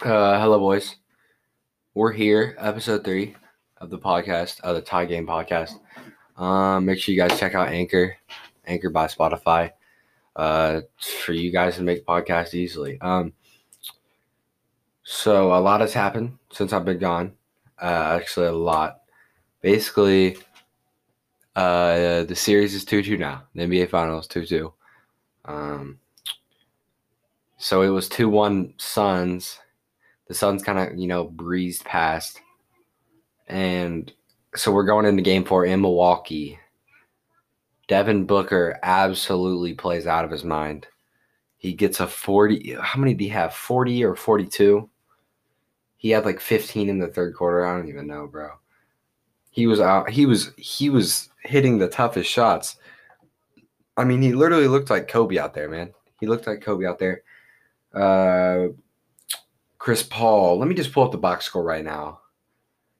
Uh, 0.00 0.38
hello, 0.38 0.60
boys. 0.60 0.94
We're 1.92 2.12
here, 2.12 2.54
episode 2.60 3.02
three 3.02 3.34
of 3.78 3.90
the 3.90 3.98
podcast, 3.98 4.60
of 4.60 4.76
the 4.76 4.80
Tie 4.80 5.06
Game 5.06 5.26
podcast. 5.26 5.72
Um, 6.36 6.84
make 6.84 7.00
sure 7.00 7.12
you 7.12 7.20
guys 7.20 7.36
check 7.36 7.56
out 7.56 7.70
Anchor, 7.70 8.14
Anchor 8.64 8.90
by 8.90 9.08
Spotify, 9.08 9.72
uh, 10.36 10.82
for 11.00 11.32
you 11.32 11.50
guys 11.50 11.76
to 11.76 11.82
make 11.82 12.06
podcasts 12.06 12.54
easily. 12.54 13.00
Um, 13.00 13.32
so 15.02 15.52
a 15.52 15.58
lot 15.58 15.80
has 15.80 15.94
happened 15.94 16.38
since 16.52 16.72
I've 16.72 16.84
been 16.84 17.00
gone. 17.00 17.32
Uh, 17.82 18.20
actually, 18.20 18.46
a 18.46 18.52
lot. 18.52 19.00
Basically, 19.62 20.36
uh, 21.56 22.22
the 22.22 22.36
series 22.36 22.72
is 22.72 22.84
two 22.84 23.02
two 23.02 23.16
now. 23.16 23.42
The 23.52 23.62
NBA 23.62 23.90
Finals 23.90 24.28
two 24.28 24.46
two. 24.46 24.72
Um, 25.44 25.98
so 27.56 27.82
it 27.82 27.88
was 27.88 28.08
two 28.08 28.28
one 28.28 28.74
Suns 28.76 29.58
the 30.28 30.34
Suns 30.34 30.62
kind 30.62 30.78
of, 30.78 30.98
you 30.98 31.06
know, 31.06 31.24
breezed 31.24 31.84
past. 31.84 32.40
And 33.46 34.12
so 34.54 34.70
we're 34.70 34.84
going 34.84 35.06
into 35.06 35.22
game 35.22 35.44
four 35.44 35.64
in 35.64 35.80
Milwaukee. 35.80 36.58
Devin 37.88 38.26
Booker 38.26 38.78
absolutely 38.82 39.74
plays 39.74 40.06
out 40.06 40.24
of 40.24 40.30
his 40.30 40.44
mind. 40.44 40.86
He 41.56 41.72
gets 41.72 42.00
a 42.00 42.06
40. 42.06 42.76
How 42.80 43.00
many 43.00 43.14
did 43.14 43.24
he 43.24 43.30
have? 43.30 43.54
40 43.54 44.04
or 44.04 44.14
42? 44.14 44.88
He 45.96 46.10
had 46.10 46.24
like 46.24 46.40
15 46.40 46.88
in 46.88 46.98
the 46.98 47.08
third 47.08 47.34
quarter. 47.34 47.66
I 47.66 47.76
don't 47.76 47.88
even 47.88 48.06
know, 48.06 48.26
bro. 48.26 48.50
He 49.50 49.66
was 49.66 49.80
out. 49.80 50.10
He 50.10 50.26
was 50.26 50.52
he 50.56 50.90
was 50.90 51.30
hitting 51.42 51.78
the 51.78 51.88
toughest 51.88 52.30
shots. 52.30 52.76
I 53.96 54.04
mean, 54.04 54.22
he 54.22 54.32
literally 54.32 54.68
looked 54.68 54.90
like 54.90 55.08
Kobe 55.08 55.38
out 55.38 55.54
there, 55.54 55.68
man. 55.68 55.92
He 56.20 56.26
looked 56.26 56.46
like 56.46 56.60
Kobe 56.60 56.86
out 56.86 57.00
there. 57.00 57.22
Uh, 57.92 58.68
Chris 59.88 60.02
Paul. 60.02 60.58
Let 60.58 60.68
me 60.68 60.74
just 60.74 60.92
pull 60.92 61.04
up 61.04 61.12
the 61.12 61.16
box 61.16 61.46
score 61.46 61.62
right 61.62 61.82
now. 61.82 62.20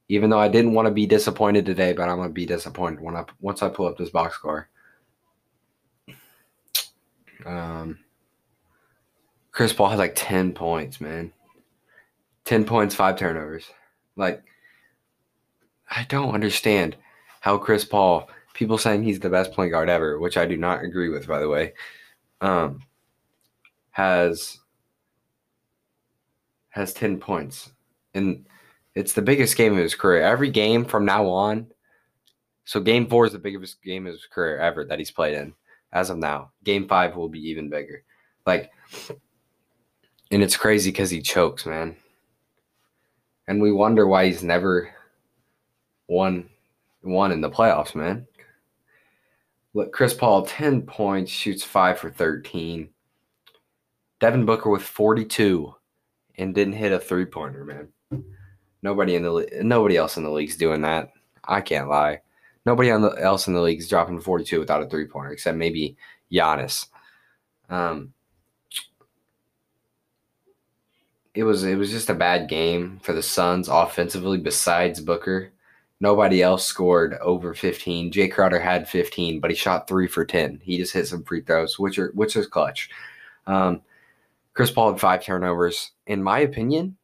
Even 0.08 0.30
though 0.30 0.38
I 0.38 0.48
didn't 0.48 0.72
want 0.72 0.88
to 0.88 0.90
be 0.90 1.04
disappointed 1.04 1.66
today, 1.66 1.92
but 1.92 2.08
I'm 2.08 2.16
gonna 2.16 2.30
be 2.30 2.46
disappointed 2.46 3.02
when 3.02 3.14
I 3.14 3.26
once 3.40 3.62
I 3.62 3.68
pull 3.68 3.86
up 3.86 3.98
this 3.98 4.08
box 4.08 4.36
score. 4.36 4.70
Um, 7.44 7.98
Chris 9.52 9.74
Paul 9.74 9.90
has 9.90 9.98
like 9.98 10.14
ten 10.16 10.54
points, 10.54 10.98
man. 10.98 11.30
Ten 12.46 12.64
points, 12.64 12.94
five 12.94 13.18
turnovers. 13.18 13.68
Like, 14.16 14.42
I 15.90 16.06
don't 16.08 16.32
understand 16.32 16.96
how 17.40 17.58
Chris 17.58 17.84
Paul. 17.84 18.30
People 18.54 18.78
saying 18.78 19.02
he's 19.02 19.20
the 19.20 19.28
best 19.28 19.52
point 19.52 19.72
guard 19.72 19.90
ever, 19.90 20.18
which 20.18 20.38
I 20.38 20.46
do 20.46 20.56
not 20.56 20.82
agree 20.82 21.10
with, 21.10 21.28
by 21.28 21.38
the 21.38 21.50
way. 21.50 21.74
Um, 22.40 22.80
has 23.90 24.60
has 26.70 26.92
10 26.92 27.18
points. 27.18 27.70
And 28.14 28.46
it's 28.94 29.12
the 29.12 29.22
biggest 29.22 29.56
game 29.56 29.72
of 29.72 29.78
his 29.78 29.94
career. 29.94 30.22
Every 30.22 30.50
game 30.50 30.84
from 30.84 31.04
now 31.04 31.26
on. 31.26 31.68
So 32.64 32.80
game 32.80 33.06
four 33.08 33.26
is 33.26 33.32
the 33.32 33.38
biggest 33.38 33.82
game 33.82 34.06
of 34.06 34.12
his 34.12 34.26
career 34.26 34.58
ever 34.58 34.84
that 34.84 34.98
he's 34.98 35.10
played 35.10 35.34
in 35.34 35.54
as 35.92 36.10
of 36.10 36.18
now. 36.18 36.52
Game 36.64 36.86
five 36.86 37.16
will 37.16 37.28
be 37.28 37.40
even 37.48 37.70
bigger. 37.70 38.02
Like, 38.46 38.70
and 40.30 40.42
it's 40.42 40.56
crazy 40.56 40.90
because 40.90 41.10
he 41.10 41.22
chokes, 41.22 41.64
man. 41.64 41.96
And 43.46 43.62
we 43.62 43.72
wonder 43.72 44.06
why 44.06 44.26
he's 44.26 44.42
never 44.42 44.90
won 46.08 46.50
won 47.02 47.32
in 47.32 47.40
the 47.40 47.50
playoffs, 47.50 47.94
man. 47.94 48.26
Look, 49.74 49.92
Chris 49.92 50.12
Paul, 50.12 50.44
10 50.44 50.82
points, 50.82 51.30
shoots 51.30 51.62
five 51.62 51.98
for 51.98 52.10
13. 52.10 52.88
Devin 54.20 54.44
Booker 54.44 54.70
with 54.70 54.82
42 54.82 55.74
and 56.38 56.54
didn't 56.54 56.74
hit 56.74 56.92
a 56.92 56.98
three 56.98 57.26
pointer, 57.26 57.64
man. 57.64 57.88
Nobody 58.82 59.16
in 59.16 59.22
the 59.22 59.48
nobody 59.62 59.96
else 59.96 60.16
in 60.16 60.22
the 60.22 60.30
league's 60.30 60.56
doing 60.56 60.82
that. 60.82 61.12
I 61.44 61.60
can't 61.60 61.88
lie. 61.88 62.20
Nobody 62.64 62.90
else 62.90 63.48
in 63.48 63.54
the 63.54 63.60
league's 63.60 63.88
dropping 63.88 64.20
42 64.20 64.60
without 64.60 64.82
a 64.82 64.88
three 64.88 65.06
pointer, 65.06 65.32
except 65.32 65.56
maybe 65.56 65.96
Giannis. 66.30 66.86
Um, 67.68 68.12
it 71.34 71.44
was 71.44 71.64
it 71.64 71.76
was 71.76 71.90
just 71.90 72.10
a 72.10 72.14
bad 72.14 72.48
game 72.48 73.00
for 73.02 73.12
the 73.12 73.22
Suns 73.22 73.68
offensively. 73.68 74.38
Besides 74.38 75.00
Booker, 75.00 75.52
nobody 76.00 76.42
else 76.42 76.64
scored 76.64 77.14
over 77.20 77.54
15. 77.54 78.12
Jae 78.12 78.30
Crowder 78.30 78.60
had 78.60 78.88
15, 78.88 79.40
but 79.40 79.50
he 79.50 79.56
shot 79.56 79.88
three 79.88 80.06
for 80.06 80.24
10. 80.24 80.60
He 80.62 80.78
just 80.78 80.92
hit 80.92 81.06
some 81.06 81.24
free 81.24 81.40
throws, 81.40 81.78
which 81.78 81.98
are 81.98 82.10
which 82.14 82.36
is 82.36 82.46
clutch. 82.46 82.90
Um, 83.46 83.82
Chris 84.58 84.72
Paul 84.72 84.90
had 84.90 85.00
five 85.00 85.22
turnovers. 85.22 85.92
In 86.08 86.20
my 86.20 86.40
opinion, 86.40 86.96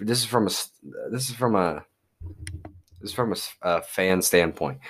this 0.00 0.18
is 0.18 0.24
from 0.24 0.48
a 0.48 0.50
this 1.12 1.30
is 1.30 1.36
from 1.36 1.54
a 1.54 1.84
this 3.00 3.10
is 3.10 3.12
from 3.12 3.32
a, 3.32 3.36
a 3.62 3.80
fan 3.80 4.20
standpoint. 4.20 4.80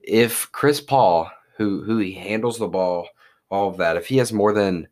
If 0.00 0.50
Chris 0.50 0.80
Paul, 0.80 1.30
who 1.56 1.84
who 1.84 1.98
he 1.98 2.10
handles 2.10 2.58
the 2.58 2.66
ball, 2.66 3.06
all 3.48 3.68
of 3.68 3.76
that, 3.76 3.96
if 3.96 4.08
he 4.08 4.16
has 4.16 4.32
more 4.32 4.52
than 4.52 4.88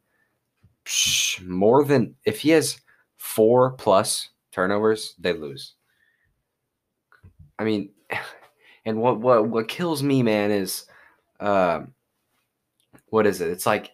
more 1.43 1.83
than 1.83 2.15
if 2.25 2.39
he 2.43 2.51
has 2.51 2.83
four 3.17 3.73
plus 3.73 4.29
turnovers, 4.53 5.17
they 5.19 5.33
lose. 5.33 5.75
I 7.59 7.65
mean, 7.65 7.91
and 8.85 9.01
what 9.01 9.19
what 9.19 9.49
what 9.49 9.67
kills 9.67 10.05
me, 10.05 10.23
man, 10.23 10.53
is 10.53 10.87
um, 11.41 11.95
what 13.09 13.27
is 13.27 13.41
it? 13.41 13.49
It's 13.49 13.67
like 13.67 13.91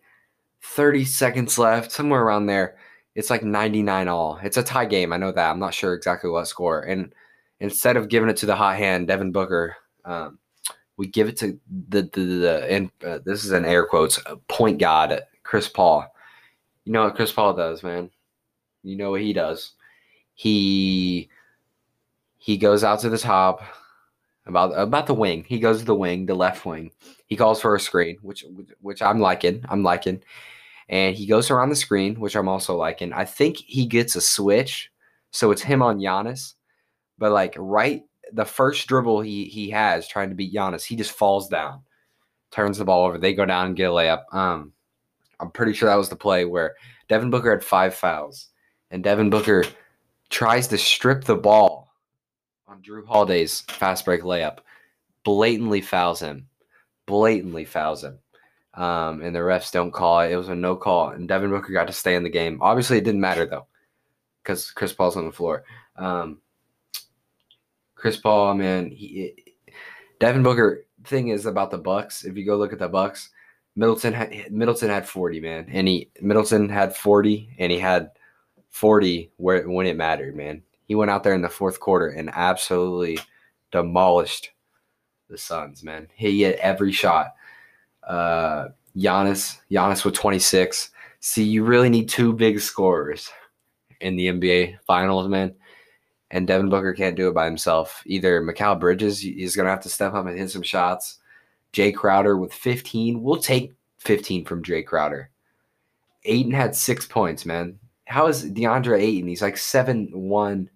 30 0.65 1.05
seconds 1.05 1.59
left, 1.59 1.93
somewhere 1.93 2.23
around 2.23 2.47
there. 2.47 2.77
It's 3.15 3.31
like 3.31 3.45
99 3.45 4.09
all. 4.09 4.41
It's 4.43 4.57
a 4.57 4.63
tie 4.63 4.87
game. 4.87 5.13
I 5.13 5.19
know 5.19 5.31
that. 5.31 5.51
I'm 5.51 5.61
not 5.61 5.75
sure 5.75 5.95
exactly 5.95 6.31
what 6.31 6.49
score. 6.49 6.81
And 6.81 7.15
instead 7.61 7.97
of 7.97 8.09
giving 8.09 8.29
it 8.29 8.37
to 8.39 8.47
the 8.47 8.57
hot 8.57 8.77
hand, 8.77 9.07
Devin 9.07 9.31
Booker, 9.31 9.77
um, 10.05 10.39
we 10.97 11.07
give 11.07 11.29
it 11.29 11.37
to 11.39 11.59
the 11.89 12.03
the, 12.03 12.21
the 12.21 12.67
and 12.71 12.91
uh, 13.05 13.19
this 13.25 13.45
is 13.45 13.53
an 13.53 13.65
air 13.65 13.85
quotes 13.87 14.19
point 14.49 14.79
god 14.79 15.21
Chris 15.43 15.69
Paul. 15.69 16.07
You 16.85 16.93
know 16.93 17.05
what 17.05 17.17
Chris 17.17 17.33
Paul 17.33 17.55
does, 17.55 17.83
man. 17.83 18.11
You 18.83 18.97
know 18.97 19.11
what 19.11 19.21
he 19.21 19.33
does. 19.33 19.73
He 20.35 21.29
he 22.39 22.57
goes 22.57 22.85
out 22.85 23.01
to 23.01 23.09
the 23.09 23.19
top 23.19 23.63
about 24.47 24.78
about 24.78 25.06
the 25.06 25.15
wing. 25.15 25.44
He 25.47 25.59
goes 25.59 25.81
to 25.81 25.84
the 25.84 25.94
wing, 25.94 26.27
the 26.27 26.34
left 26.34 26.66
wing. 26.66 26.91
He 27.27 27.37
calls 27.37 27.60
for 27.60 27.75
a 27.75 27.81
screen, 27.81 28.19
which 28.22 28.44
which 28.81 29.03
I'm 29.03 29.21
liking. 29.21 29.65
I'm 29.69 29.82
liking 29.82 30.22
and 30.88 31.16
he 31.16 31.27
goes 31.27 31.50
around 31.50 31.71
the 31.71 31.77
screen, 31.77 32.21
which 32.21 32.37
I'm 32.37 32.49
also 32.49 32.77
liking. 32.77 33.12
I 33.12 33.25
think 33.25 33.56
he 33.56 33.87
gets 33.87 34.16
a 34.16 34.21
switch, 34.21 34.91
so 35.31 35.50
it's 35.50 35.62
him 35.62 35.82
on 35.82 35.99
Giannis, 35.99 36.55
but 37.19 37.32
like 37.32 37.55
right 37.59 38.03
the 38.32 38.44
first 38.44 38.87
dribble 38.87 39.21
he 39.21 39.44
he 39.44 39.71
has 39.71 40.09
trying 40.09 40.28
to 40.28 40.34
beat 40.34 40.55
Giannis, 40.55 40.84
he 40.84 40.97
just 40.97 41.12
falls 41.12 41.49
down, 41.49 41.82
turns 42.50 42.78
the 42.78 42.84
ball 42.84 43.06
over. 43.06 43.19
They 43.19 43.34
go 43.34 43.47
down 43.47 43.66
and 43.66 43.76
get 43.76 43.91
a 43.91 43.93
layup. 43.93 44.22
Um, 44.32 44.72
I'm 45.41 45.50
pretty 45.50 45.72
sure 45.72 45.88
that 45.88 45.97
was 45.97 46.09
the 46.09 46.16
play 46.16 46.44
where 46.44 46.75
Devin 47.09 47.31
Booker 47.31 47.50
had 47.50 47.65
five 47.65 47.94
fouls, 47.94 48.49
and 48.91 49.03
Devin 49.03 49.31
Booker 49.31 49.65
tries 50.31 50.69
to 50.69 50.78
strip 50.78 51.25
the 51.25 51.37
ball 51.37 51.94
on 52.75 52.83
Jrue 52.83 53.07
Holiday's 53.07 53.61
fast 53.62 54.05
break 54.05 54.23
layup, 54.23 54.59
blatantly 55.23 55.81
fouls 55.81 56.21
him, 56.21 56.49
blatantly 57.07 57.65
fouls 57.65 58.03
him 58.03 58.19
um, 58.75 59.23
and 59.23 59.35
the 59.35 59.41
refs 59.41 59.71
don't 59.71 59.93
call 59.93 60.21
it. 60.21 60.33
It 60.33 60.37
was 60.37 60.49
a 60.49 60.55
no 60.55 60.77
call, 60.77 61.11
and 61.11 61.29
Devin 61.29 61.51
Booker 61.51 61.73
got 61.73 61.87
to 61.87 61.93
stay 61.93 62.17
in 62.17 62.25
the 62.25 62.31
game. 62.31 62.59
Obviously, 62.61 62.99
it 62.99 63.05
didn't 63.05 63.21
matter 63.21 63.47
though, 63.47 63.67
because 64.43 64.71
Chris 64.71 64.93
Paul's 64.93 65.17
on 65.17 65.27
the 65.27 65.33
floor. 65.33 65.65
Um, 65.97 66.39
Chris 67.95 68.17
Paul, 68.17 68.55
man, 68.55 68.91
he, 68.91 69.35
Devin 70.19 70.43
Booker. 70.43 70.81
Thing 71.05 71.29
is 71.29 71.45
about 71.45 71.71
the 71.71 71.77
Bucks. 71.77 72.25
If 72.25 72.35
you 72.35 72.47
go 72.47 72.56
look 72.56 72.73
at 72.73 72.79
the 72.79 72.89
Bucks, 72.89 73.29
Middleton 73.77 74.15
had 74.15 74.51
Middleton 74.51 74.89
had 74.89 75.06
forty, 75.06 75.39
man, 75.39 75.67
and 75.71 75.87
he 75.87 76.11
Middleton 76.23 76.71
had 76.71 76.97
forty, 76.97 77.51
and 77.59 77.71
he 77.71 77.79
had 77.79 78.11
forty 78.71 79.31
where 79.37 79.69
when 79.69 79.87
it 79.87 79.99
mattered, 79.99 80.35
man. 80.35 80.62
He 80.87 80.95
went 80.95 81.11
out 81.11 81.23
there 81.25 81.35
in 81.35 81.43
the 81.43 81.49
fourth 81.49 81.81
quarter 81.81 82.09
and 82.09 82.31
absolutely 82.33 83.19
demolished 83.73 84.51
the 85.29 85.39
Suns, 85.39 85.83
man. 85.83 86.09
He 86.15 86.43
hit 86.43 86.59
every 86.61 86.93
shot 86.93 87.35
uh, 88.07 88.69
Giannis, 88.97 89.59
Giannis 89.71 90.05
with 90.05 90.15
26. 90.15 90.91
See, 91.21 91.45
you 91.45 91.65
really 91.65 91.89
need 91.89 92.09
two 92.09 92.33
big 92.33 92.61
scorers 92.61 93.31
in 94.01 94.17
the 94.17 94.27
NBA 94.29 94.79
Finals, 94.87 95.29
man. 95.29 95.55
And 96.31 96.47
Devin 96.47 96.69
Booker 96.69 96.93
can't 96.95 97.17
do 97.17 97.29
it 97.29 97.35
by 97.35 97.45
himself. 97.45 98.03
Either 98.07 98.43
Mikal 98.43 98.79
Bridges 98.79 99.25
is 99.25 99.57
going 99.57 99.67
to 99.67 99.71
have 99.71 99.83
to 99.83 99.89
step 99.89 100.15
up 100.15 100.27
and 100.27 100.39
hit 100.39 100.51
some 100.51 100.63
shots. 100.63 101.19
Jae 101.73 101.95
Crowder 101.95 102.37
with 102.37 102.53
15. 102.53 103.23
We'll 103.23 103.37
take 103.37 103.73
15 103.99 104.45
from 104.45 104.63
Jae 104.63 104.85
Crowder. 104.85 105.31
Ayton 106.25 106.53
had 106.53 106.75
six 106.75 107.07
points, 107.07 107.45
man. 107.47 107.79
How 108.07 108.27
is 108.27 108.51
DeAndre 108.51 109.01
Ayton? 109.01 109.29
He's 109.29 109.43
like 109.43 109.57
7'1, 109.57 110.69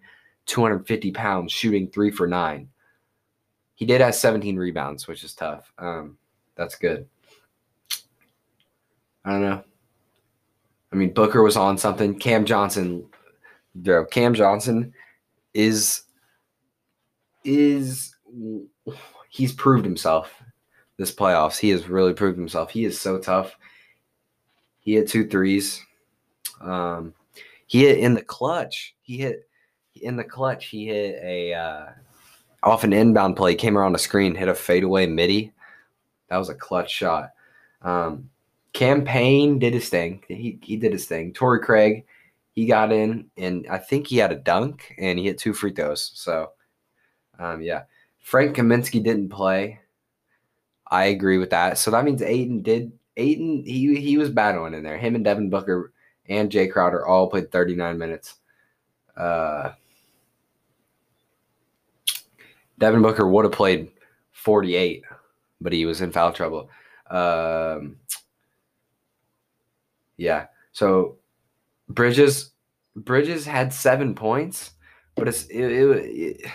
250 0.48 1.12
pounds, 1.12 1.52
shooting 1.52 1.88
three 1.88 2.10
for 2.10 2.26
nine. 2.26 2.68
He 3.76 3.86
did 3.86 4.00
have 4.00 4.14
17 4.14 4.56
rebounds, 4.56 5.06
which 5.06 5.22
is 5.22 5.34
tough. 5.34 5.72
Um, 5.78 6.18
that's 6.56 6.74
good. 6.74 7.06
I 9.24 9.30
don't 9.32 9.42
know. 9.42 9.64
I 10.92 10.96
mean, 10.96 11.12
Booker 11.12 11.42
was 11.42 11.56
on 11.56 11.78
something. 11.78 12.18
Cam 12.18 12.44
Johnson 12.44 13.06
Bro, 13.74 14.06
Cam 14.06 14.34
Johnson 14.34 14.92
is 15.54 16.02
is 17.44 18.16
he's 19.28 19.52
proved 19.52 19.84
himself 19.84 20.42
this 20.96 21.14
playoffs. 21.14 21.58
He 21.58 21.70
has 21.70 21.88
really 21.88 22.12
proved 22.12 22.38
himself. 22.38 22.70
He 22.70 22.84
is 22.84 23.00
so 23.00 23.18
tough. 23.18 23.56
He 24.80 24.94
hit 24.94 25.08
two 25.08 25.28
threes. 25.28 25.84
Um, 26.60 27.14
he 27.66 27.82
hit 27.84 27.98
in 27.98 28.14
the 28.14 28.22
clutch. 28.22 28.96
He 29.02 29.18
hit 29.18 29.47
in 30.02 30.16
the 30.16 30.24
clutch. 30.24 30.66
He 30.66 30.86
hit 30.86 31.20
a 31.22 31.54
uh, 31.54 31.86
off 32.62 32.84
an 32.84 32.92
inbound 32.92 33.36
play. 33.36 33.54
Came 33.54 33.76
around 33.76 33.92
the 33.92 33.98
screen, 33.98 34.34
hit 34.34 34.48
a 34.48 34.54
fadeaway 34.54 35.06
midi. 35.06 35.52
That 36.28 36.38
was 36.38 36.48
a 36.48 36.54
clutch 36.54 36.90
shot. 36.90 37.30
Um, 37.82 38.30
Cam 38.72 39.04
Payne 39.04 39.58
did 39.58 39.74
his 39.74 39.88
thing. 39.88 40.22
He 40.28 40.58
he 40.62 40.76
did 40.76 40.92
his 40.92 41.06
thing. 41.06 41.32
Torrey 41.32 41.60
Craig, 41.60 42.04
he 42.52 42.66
got 42.66 42.92
in, 42.92 43.30
and 43.36 43.66
I 43.70 43.78
think 43.78 44.06
he 44.06 44.18
had 44.18 44.32
a 44.32 44.36
dunk, 44.36 44.94
and 44.98 45.18
he 45.18 45.26
hit 45.26 45.38
two 45.38 45.54
free 45.54 45.72
throws. 45.72 46.12
So, 46.14 46.52
um, 47.38 47.62
yeah. 47.62 47.84
Frank 48.20 48.56
Kaminsky 48.56 49.02
didn't 49.02 49.30
play. 49.30 49.80
I 50.90 51.06
agree 51.06 51.38
with 51.38 51.50
that. 51.50 51.78
So 51.78 51.90
that 51.90 52.04
means 52.04 52.22
Ayton 52.22 52.62
did. 52.62 52.92
Ayton 53.16 53.64
he 53.64 54.00
he 54.00 54.18
was 54.18 54.30
battling 54.30 54.74
in 54.74 54.82
there. 54.82 54.98
Him 54.98 55.14
and 55.14 55.24
Devin 55.24 55.50
Booker 55.50 55.92
and 56.28 56.50
Jae 56.50 56.70
Crowder 56.70 57.06
all 57.06 57.28
played 57.28 57.50
39 57.50 57.98
minutes. 57.98 58.36
Uh, 59.16 59.72
Devin 62.78 63.02
Booker 63.02 63.26
would 63.26 63.44
have 63.44 63.52
played 63.52 63.90
48, 64.32 65.04
but 65.60 65.72
he 65.72 65.84
was 65.84 66.00
in 66.00 66.12
foul 66.12 66.32
trouble. 66.32 66.70
Um, 67.10 67.96
yeah. 70.16 70.46
So 70.72 71.16
Bridges 71.88 72.50
Bridges 72.96 73.46
had 73.46 73.72
seven 73.72 74.14
points, 74.14 74.72
but 75.14 75.28
it's 75.28 75.46
it, 75.46 75.64
it, 75.64 75.86
it, 75.86 76.50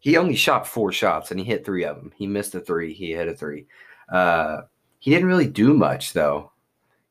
he 0.00 0.16
only 0.16 0.36
shot 0.36 0.66
four 0.66 0.92
shots 0.92 1.30
and 1.30 1.40
he 1.40 1.46
hit 1.46 1.64
three 1.64 1.84
of 1.84 1.96
them. 1.96 2.12
He 2.16 2.26
missed 2.26 2.54
a 2.54 2.60
three. 2.60 2.92
He 2.92 3.12
hit 3.12 3.28
a 3.28 3.34
three. 3.34 3.66
Uh, 4.10 4.62
he 4.98 5.10
didn't 5.10 5.28
really 5.28 5.46
do 5.46 5.74
much 5.74 6.12
though. 6.12 6.52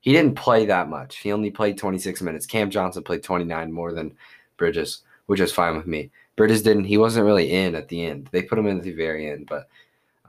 He 0.01 0.13
didn't 0.13 0.35
play 0.35 0.65
that 0.65 0.89
much. 0.89 1.17
He 1.17 1.31
only 1.31 1.51
played 1.51 1.77
26 1.77 2.21
minutes. 2.21 2.45
Cam 2.45 2.69
Johnson 2.69 3.03
played 3.03 3.21
29 3.21 3.71
more 3.71 3.91
than 3.91 4.15
Bridges, 4.57 5.01
which 5.25 5.41
is 5.41 5.51
fine 5.51 5.75
with 5.75 5.87
me. 5.87 6.09
Bridges 6.39 6.61
didn't. 6.61 6.85
He 6.85 6.97
wasn't 6.97 7.25
really 7.25 7.51
in 7.51 7.75
at 7.75 7.89
the 7.89 8.05
end. 8.05 8.29
They 8.31 8.41
put 8.41 8.57
him 8.57 8.65
in 8.65 8.77
at 8.77 8.83
the 8.83 8.93
very 8.93 9.29
end, 9.29 9.45
but 9.49 9.67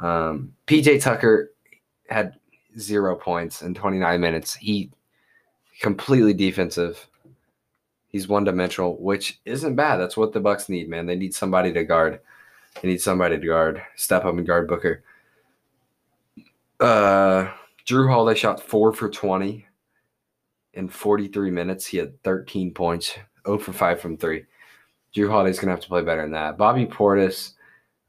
um, 0.04 0.52
PJ 0.66 1.00
Tucker 1.00 1.52
had 2.08 2.34
zero 2.76 3.14
points 3.14 3.62
in 3.62 3.74
29 3.74 4.20
minutes. 4.20 4.56
He 4.56 4.90
completely 5.80 6.34
defensive. 6.34 7.06
He's 8.08 8.26
one 8.26 8.42
dimensional, 8.42 8.96
which 9.00 9.38
isn't 9.44 9.76
bad. 9.76 9.98
That's 9.98 10.16
what 10.16 10.32
the 10.32 10.40
Bucks 10.40 10.68
need, 10.68 10.88
man. 10.88 11.06
They 11.06 11.14
need 11.14 11.32
somebody 11.32 11.72
to 11.74 11.84
guard. 11.84 12.18
They 12.82 12.88
need 12.88 13.00
somebody 13.00 13.38
to 13.38 13.46
guard. 13.46 13.80
Step 13.94 14.24
up 14.24 14.34
and 14.34 14.44
guard 14.44 14.66
Booker. 14.66 15.04
Uh, 16.80 17.52
Jrue 17.86 18.10
Holiday 18.10 18.36
shot 18.36 18.60
four 18.60 18.92
for 18.92 19.08
20 19.08 19.64
in 20.74 20.88
43 20.88 21.52
minutes. 21.52 21.86
He 21.86 21.98
had 21.98 22.20
13 22.24 22.74
points, 22.74 23.16
0 23.46 23.58
for 23.58 23.72
5 23.72 24.00
from 24.00 24.16
three. 24.16 24.44
Jrue 25.14 25.30
Holiday's 25.30 25.58
to 25.58 25.68
have 25.68 25.80
to 25.80 25.88
play 25.88 26.02
better 26.02 26.22
than 26.22 26.32
that. 26.32 26.56
Bobby 26.56 26.86
Portis, 26.86 27.54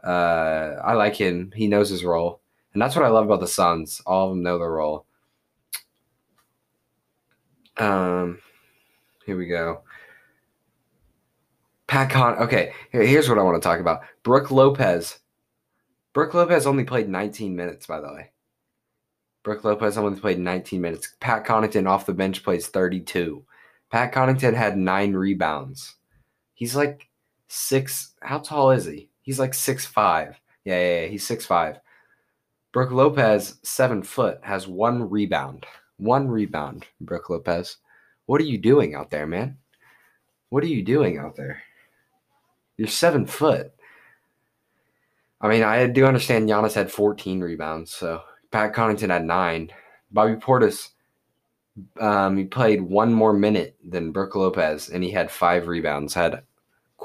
uh, 0.03 0.75
I 0.83 0.94
like 0.94 1.15
him. 1.15 1.51
He 1.56 1.68
knows 1.68 1.89
his 1.89 2.03
role. 2.03 2.42
And 2.74 2.81
that's 2.81 2.95
what 2.95 3.06
I 3.06 3.09
love 3.09 3.25
about 3.25 3.39
the 3.39 3.48
Suns. 3.48 4.01
All 4.06 4.27
of 4.27 4.31
them 4.31 4.44
know 4.44 4.57
their 4.57 4.71
role. 4.71 5.06
Um, 7.77 8.39
here 9.25 9.38
we 9.38 9.48
go. 9.48 9.81
Pat 11.88 12.09
Con. 12.09 12.38
Okay, 12.38 12.74
here's 12.92 13.27
what 13.27 13.38
I 13.38 13.44
want 13.44 13.62
to 13.62 13.68
talk 13.68 13.80
about. 13.80 14.01
Brook 14.24 14.51
Lopez. 14.51 15.19
Brook 16.13 16.33
Lopez 16.33 16.65
only 16.65 16.83
played 16.83 17.09
19 17.09 17.56
minutes, 17.56 17.86
by 17.86 18.00
the 18.00 18.07
way. 18.07 18.31
Brook 19.44 19.63
Lopez 19.63 19.98
only 19.98 20.19
played 20.19 20.39
19 20.39 20.80
minutes. 20.80 21.15
Pat 21.19 21.45
Connaughton 21.45 21.89
off 21.89 22.06
the 22.06 22.13
bench 22.13 22.44
plays 22.44 22.68
32. 22.68 23.44
Pat 23.89 24.13
Connaughton 24.13 24.53
had 24.53 24.77
nine 24.77 25.13
rebounds. 25.13 25.95
He's 26.61 26.75
like 26.75 27.09
six. 27.47 28.13
How 28.21 28.37
tall 28.37 28.69
is 28.69 28.85
he? 28.85 29.09
He's 29.23 29.39
like 29.39 29.55
six 29.55 29.83
five. 29.83 30.39
Yeah, 30.63 30.77
yeah, 30.79 31.01
yeah. 31.01 31.07
He's 31.07 31.25
six 31.25 31.43
five. 31.43 31.79
Brook 32.71 32.91
Lopez, 32.91 33.57
seven 33.63 34.03
foot, 34.03 34.37
has 34.43 34.67
one 34.67 35.09
rebound. 35.09 35.65
One 35.97 36.27
rebound, 36.27 36.85
Brook 37.01 37.31
Lopez. 37.31 37.77
What 38.27 38.39
are 38.41 38.43
you 38.43 38.59
doing 38.59 38.93
out 38.93 39.09
there, 39.09 39.25
man? 39.25 39.57
What 40.49 40.63
are 40.63 40.67
you 40.67 40.83
doing 40.83 41.17
out 41.17 41.35
there? 41.35 41.63
You're 42.77 42.87
seven 42.87 43.25
foot. 43.25 43.71
I 45.41 45.47
mean, 45.47 45.63
I 45.63 45.87
do 45.87 46.05
understand 46.05 46.47
Giannis 46.47 46.75
had 46.75 46.91
14 46.91 47.41
rebounds, 47.41 47.91
so 47.91 48.21
Pat 48.51 48.75
Connaughton 48.75 49.09
had 49.09 49.25
nine. 49.25 49.71
Bobby 50.11 50.35
Portis, 50.35 50.89
um, 51.99 52.37
he 52.37 52.43
played 52.43 52.83
one 52.83 53.11
more 53.11 53.33
minute 53.33 53.77
than 53.83 54.11
Brook 54.11 54.35
Lopez, 54.35 54.89
and 54.89 55.03
he 55.03 55.09
had 55.09 55.31
five 55.31 55.67
rebounds, 55.67 56.13
had 56.13 56.43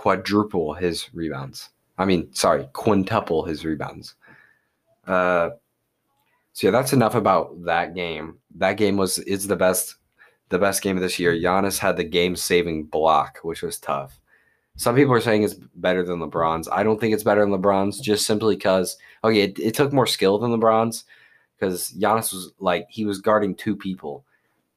quadruple 0.06 0.72
his 0.72 1.12
rebounds. 1.12 1.70
I 1.98 2.04
mean, 2.04 2.32
sorry, 2.32 2.68
quintuple 2.74 3.44
his 3.44 3.64
rebounds. 3.64 4.14
Uh, 5.04 5.50
so 6.52 6.68
yeah, 6.68 6.70
that's 6.70 6.92
enough 6.92 7.16
about 7.16 7.64
that 7.64 7.96
game. 7.96 8.38
That 8.54 8.74
game 8.76 8.96
was 8.96 9.18
is 9.18 9.48
the 9.48 9.56
best, 9.56 9.96
the 10.48 10.60
best 10.60 10.80
game 10.80 10.96
of 10.96 11.02
this 11.02 11.18
year. 11.18 11.34
Giannis 11.34 11.80
had 11.80 11.96
the 11.96 12.04
game-saving 12.04 12.84
block, 12.84 13.40
which 13.42 13.62
was 13.62 13.80
tough. 13.80 14.20
Some 14.76 14.94
people 14.94 15.12
are 15.12 15.20
saying 15.20 15.42
it's 15.42 15.54
better 15.54 16.04
than 16.04 16.20
LeBron's. 16.20 16.68
I 16.68 16.84
don't 16.84 17.00
think 17.00 17.12
it's 17.12 17.24
better 17.24 17.40
than 17.40 17.50
LeBron's, 17.50 17.98
just 17.98 18.26
simply 18.26 18.54
because 18.54 18.96
okay, 19.24 19.40
it, 19.40 19.58
it 19.58 19.74
took 19.74 19.92
more 19.92 20.06
skill 20.06 20.38
than 20.38 20.52
LeBron's 20.52 21.04
because 21.58 21.90
Giannis 21.94 22.32
was 22.32 22.52
like 22.60 22.86
he 22.90 23.04
was 23.04 23.20
guarding 23.20 23.56
two 23.56 23.74
people 23.74 24.24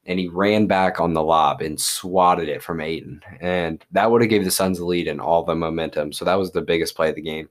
and 0.09 0.19
he 0.19 0.27
ran 0.27 0.65
back 0.65 0.99
on 0.99 1.13
the 1.13 1.21
lob 1.21 1.61
and 1.61 1.79
swatted 1.79 2.49
it 2.49 2.63
from 2.63 2.81
Ayton. 2.81 3.21
And 3.39 3.85
that 3.91 4.09
would 4.09 4.21
have 4.21 4.29
gave 4.31 4.43
the 4.43 4.49
Suns 4.49 4.79
the 4.79 4.85
lead 4.85 5.07
and 5.07 5.21
all 5.21 5.43
the 5.43 5.53
momentum. 5.53 6.13
So 6.13 6.25
that 6.25 6.33
was 6.33 6.51
the 6.51 6.63
biggest 6.63 6.95
play 6.95 7.09
of 7.09 7.15
the 7.15 7.21
game. 7.21 7.47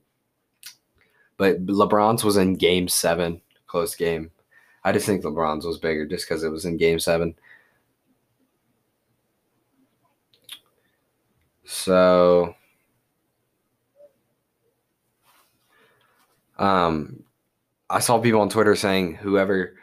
But 1.37 1.65
LeBron's 1.65 2.25
was 2.25 2.35
in 2.35 2.55
game 2.55 2.89
seven, 2.89 3.41
close 3.65 3.95
game. 3.95 4.31
I 4.83 4.91
just 4.91 5.05
think 5.05 5.23
LeBron's 5.23 5.65
was 5.65 5.77
bigger 5.77 6.05
just 6.05 6.27
because 6.27 6.43
it 6.43 6.49
was 6.49 6.65
in 6.65 6.75
game 6.75 6.99
seven. 6.99 7.33
So 11.63 12.55
um 16.57 17.23
I 17.89 17.99
saw 17.99 18.19
people 18.19 18.41
on 18.41 18.49
Twitter 18.49 18.75
saying 18.75 19.15
whoever 19.15 19.75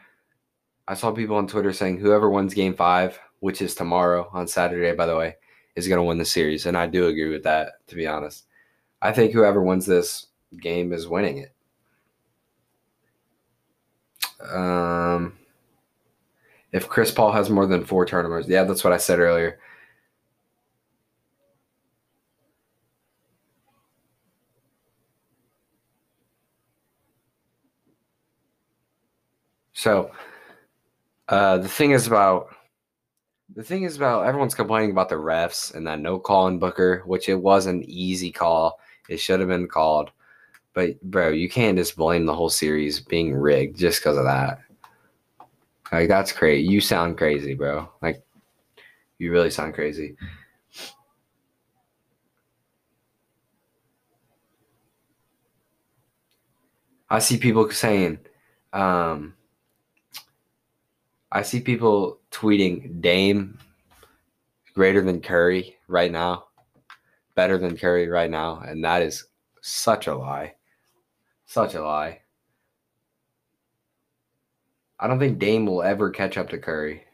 I 0.88 0.94
saw 0.94 1.10
people 1.12 1.36
on 1.36 1.46
Twitter 1.48 1.72
saying 1.72 1.98
whoever 1.98 2.30
wins 2.30 2.54
game 2.54 2.74
five, 2.74 3.18
which 3.40 3.60
is 3.60 3.74
tomorrow 3.74 4.28
on 4.32 4.46
Saturday, 4.46 4.94
by 4.94 5.06
the 5.06 5.16
way, 5.16 5.36
is 5.74 5.88
going 5.88 5.98
to 5.98 6.04
win 6.04 6.18
the 6.18 6.24
series. 6.24 6.66
And 6.66 6.76
I 6.76 6.86
do 6.86 7.06
agree 7.08 7.30
with 7.30 7.42
that, 7.42 7.86
to 7.88 7.96
be 7.96 8.06
honest. 8.06 8.44
I 9.02 9.12
think 9.12 9.32
whoever 9.32 9.62
wins 9.62 9.86
this 9.86 10.26
game 10.60 10.92
is 10.92 11.08
winning 11.08 11.38
it. 11.38 11.52
Um, 14.52 15.38
if 16.72 16.88
Chris 16.88 17.10
Paul 17.10 17.32
has 17.32 17.50
more 17.50 17.66
than 17.66 17.84
four 17.84 18.06
tournaments, 18.06 18.48
yeah, 18.48 18.64
that's 18.64 18.84
what 18.84 18.92
I 18.92 18.98
said 18.98 19.18
earlier. 19.18 19.58
So 29.72 30.10
uh, 31.28 31.58
the 31.58 31.68
thing 31.68 31.90
is 31.92 32.06
about 32.06 32.48
the 33.54 33.62
thing 33.62 33.84
is 33.84 33.96
about 33.96 34.26
everyone's 34.26 34.54
complaining 34.54 34.90
about 34.90 35.08
the 35.08 35.14
refs 35.14 35.74
and 35.74 35.86
that 35.86 36.00
no 36.00 36.18
call 36.18 36.48
in 36.48 36.58
Booker, 36.58 37.02
which 37.06 37.28
it 37.28 37.36
was 37.36 37.66
an 37.66 37.84
easy 37.84 38.32
call. 38.32 38.78
It 39.08 39.18
should 39.18 39.40
have 39.40 39.48
been 39.48 39.68
called. 39.68 40.10
But 40.74 41.00
bro, 41.02 41.30
you 41.30 41.48
can't 41.48 41.78
just 41.78 41.96
blame 41.96 42.26
the 42.26 42.34
whole 42.34 42.50
series 42.50 43.00
being 43.00 43.34
rigged 43.34 43.78
just 43.78 44.00
because 44.00 44.18
of 44.18 44.24
that. 44.24 44.58
Like 45.92 46.08
that's 46.08 46.32
crazy. 46.32 46.68
You 46.68 46.80
sound 46.80 47.16
crazy, 47.16 47.54
bro. 47.54 47.88
Like 48.02 48.22
you 49.18 49.30
really 49.30 49.50
sound 49.50 49.74
crazy. 49.74 50.16
I 57.08 57.20
see 57.20 57.38
people 57.38 57.70
saying, 57.70 58.18
um, 58.72 59.35
I 61.32 61.42
see 61.42 61.60
people 61.60 62.20
tweeting 62.30 63.00
Dame 63.00 63.58
greater 64.74 65.02
than 65.02 65.20
Curry 65.20 65.76
right 65.88 66.10
now, 66.12 66.46
better 67.34 67.58
than 67.58 67.76
Curry 67.76 68.08
right 68.08 68.30
now, 68.30 68.60
and 68.60 68.84
that 68.84 69.02
is 69.02 69.24
such 69.60 70.06
a 70.06 70.14
lie. 70.14 70.54
Such 71.46 71.74
a 71.74 71.82
lie. 71.82 72.20
I 74.98 75.06
don't 75.06 75.18
think 75.18 75.38
Dame 75.38 75.66
will 75.66 75.82
ever 75.82 76.10
catch 76.10 76.38
up 76.38 76.48
to 76.50 76.58
Curry. 76.58 77.04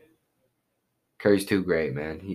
Curry's 1.19 1.45
too 1.45 1.63
great, 1.63 1.95
man. 1.95 2.21
He, 2.21 2.31